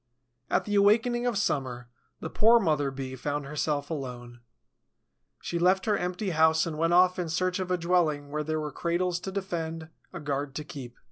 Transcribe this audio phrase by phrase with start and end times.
[0.49, 1.87] At the awakening of summer,
[2.21, 4.39] the poor mother Bee found herself alone.
[5.43, 8.59] She left her empty house and went off in search of a dwelling where there
[8.59, 10.97] were cradles to defend, a guard to keep.